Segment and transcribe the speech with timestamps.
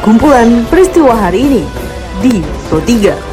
[0.00, 1.62] kumpulan peristiwa hari ini
[2.24, 2.40] di
[2.72, 3.32] Pro 3.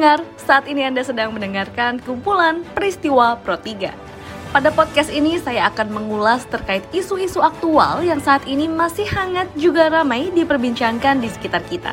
[0.00, 3.92] pendengar, saat ini Anda sedang mendengarkan kumpulan peristiwa Pro 3.
[4.48, 9.92] Pada podcast ini saya akan mengulas terkait isu-isu aktual yang saat ini masih hangat juga
[9.92, 11.92] ramai diperbincangkan di sekitar kita.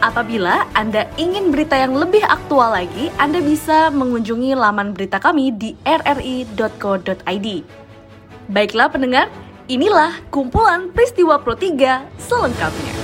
[0.00, 5.76] Apabila Anda ingin berita yang lebih aktual lagi, Anda bisa mengunjungi laman berita kami di
[5.84, 7.48] rri.co.id.
[8.48, 9.28] Baiklah pendengar,
[9.68, 12.99] inilah kumpulan peristiwa Pro 3 selengkapnya.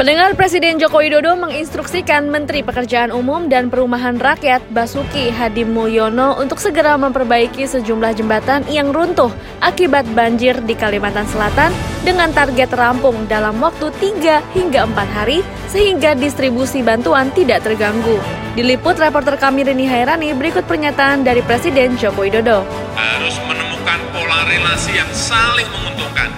[0.00, 6.56] Pendengar Presiden Joko Widodo menginstruksikan Menteri Pekerjaan Umum dan Perumahan Rakyat Basuki Hadi Mulyono untuk
[6.56, 9.28] segera memperbaiki sejumlah jembatan yang runtuh
[9.60, 11.68] akibat banjir di Kalimantan Selatan
[12.00, 18.16] dengan target rampung dalam waktu 3 hingga 4 hari sehingga distribusi bantuan tidak terganggu.
[18.56, 22.64] Diliput reporter kami Rini Hairani berikut pernyataan dari Presiden Joko Widodo.
[22.96, 26.32] Harus menemukan pola relasi yang saling menguntungkan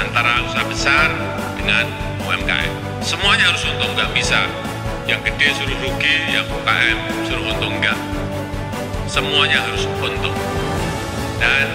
[0.00, 1.12] antara usaha besar
[1.60, 2.72] dengan UMKM.
[2.98, 4.50] Semuanya harus untung, nggak bisa.
[5.06, 6.98] Yang gede suruh rugi, yang UKM
[7.30, 7.98] suruh untung, nggak.
[9.06, 10.34] Semuanya harus untung.
[11.38, 11.66] Dan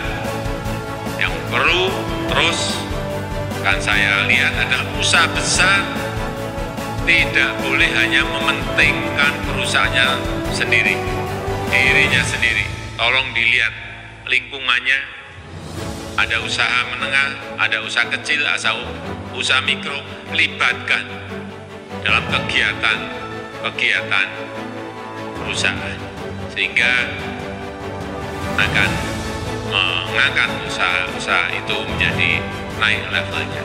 [1.15, 1.87] yang perlu
[2.27, 2.75] terus
[3.61, 5.85] kan saya lihat ada usaha besar
[7.05, 10.07] tidak boleh hanya mementingkan perusahaannya
[10.53, 10.97] sendiri,
[11.69, 12.65] dirinya sendiri.
[12.97, 13.73] Tolong dilihat
[14.29, 15.20] lingkungannya,
[16.17, 18.83] ada usaha menengah, ada usaha kecil, asal
[19.31, 20.03] usaha mikro
[20.35, 21.07] libatkan
[22.03, 24.27] dalam kegiatan-kegiatan
[25.37, 25.99] perusahaan
[26.51, 27.07] sehingga
[28.59, 28.89] akan
[29.71, 32.43] mengangkat usaha-usaha itu menjadi
[32.81, 33.63] naik levelnya.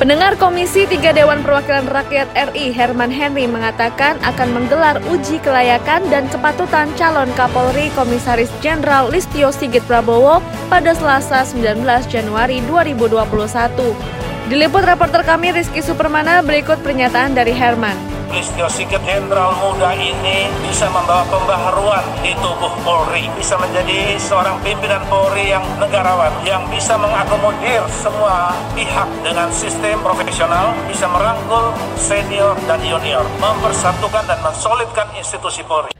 [0.00, 6.24] Pendengar Komisi 3 Dewan Perwakilan Rakyat RI Herman Henry mengatakan akan menggelar uji kelayakan dan
[6.32, 10.40] kepatutan calon Kapolri Komisaris Jenderal Listio Sigit Prabowo
[10.72, 14.48] pada Selasa 19 Januari 2021.
[14.48, 18.09] Diliput reporter kami Rizky Supermana berikut pernyataan dari Herman.
[18.30, 25.02] Listio Sigit Jenderal muda ini bisa membawa pembaharuan di tubuh Polri, bisa menjadi seorang pimpinan
[25.10, 32.78] Polri yang negarawan, yang bisa mengakomodir semua pihak dengan sistem profesional, bisa merangkul senior dan
[32.86, 35.99] junior, mempersatukan dan mensolidkan institusi Polri.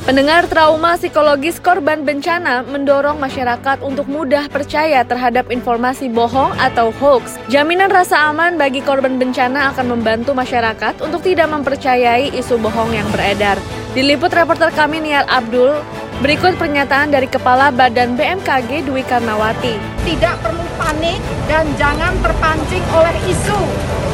[0.00, 7.36] Pendengar trauma psikologis korban bencana mendorong masyarakat untuk mudah percaya terhadap informasi bohong atau hoax.
[7.52, 13.04] Jaminan rasa aman bagi korban bencana akan membantu masyarakat untuk tidak mempercayai isu bohong yang
[13.12, 13.60] beredar.
[13.92, 15.84] Diliput reporter kami Nial Abdul,
[16.24, 19.76] berikut pernyataan dari Kepala Badan BMKG Dwi Karnawati.
[20.08, 23.60] Tidak perlu panik dan jangan terpancing oleh isu.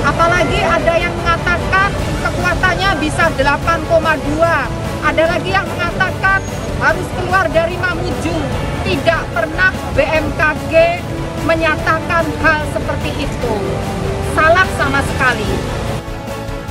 [0.03, 1.95] Apalagi ada yang mengatakan
[2.27, 6.41] kekuatannya bisa 8,2 ada lagi yang mengatakan
[6.81, 8.37] harus keluar dari Mamuju.
[8.87, 10.75] Tidak pernah BMKG
[11.43, 13.55] menyatakan hal seperti itu.
[14.37, 15.51] Salah sama sekali.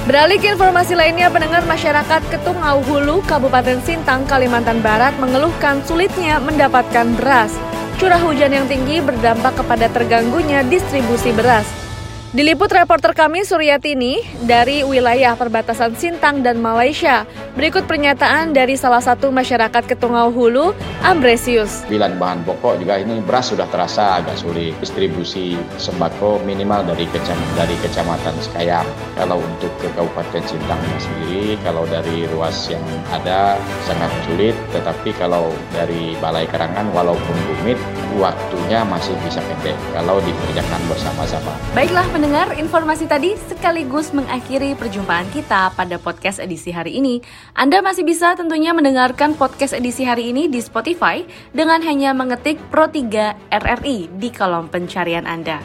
[0.06, 7.09] Beralih ke informasi lainnya, pendengar masyarakat Ketungau Hulu, Kabupaten Sintang, Kalimantan Barat mengeluhkan sulitnya mendapatkan
[7.18, 7.50] beras.
[7.97, 11.84] Curah hujan yang tinggi berdampak kepada terganggunya distribusi beras.
[12.34, 17.30] Diliput reporter kami Suryatini dari wilayah perbatasan Sintang dan Malaysia.
[17.53, 20.74] Berikut pernyataan dari salah satu masyarakat Ketungau Hulu,
[21.06, 21.85] Ambresius.
[21.85, 24.74] Bilan bahan pokok juga ini beras sudah terasa agak sulit.
[24.81, 28.88] Distribusi sembako minimal dari kecamatan dari kecamatan Sekayam.
[29.14, 32.84] Kalau untuk ke Kabupaten Sintang sendiri, kalau dari ruas yang
[33.14, 33.55] ada
[33.85, 34.58] sangat sulit.
[34.73, 37.79] Tetapi kalau dari Balai Kerangan, walaupun rumit,
[38.17, 41.52] waktunya masih bisa pendek kalau dikerjakan bersama-sama.
[41.73, 47.19] Baiklah, pendengar, informasi tadi sekaligus mengakhiri perjumpaan kita pada podcast edisi hari ini.
[47.57, 52.87] Anda masih bisa tentunya mendengarkan podcast edisi hari ini di Spotify dengan hanya mengetik Pro
[52.87, 55.59] 3 RRI di kolom pencarian Anda.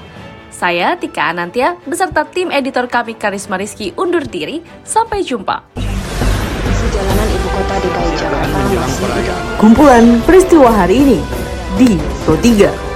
[0.51, 4.61] Saya Tika Anantia beserta tim editor kami Karisma Rizky undur diri.
[4.83, 5.73] Sampai jumpa.
[6.91, 9.07] Jalanan ibu kota DKI Jakarta masih
[9.63, 12.90] Kumpulan peristiwa hari ini di Pro 3.